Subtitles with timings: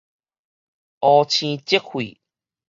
[1.01, 2.19] 烏青積血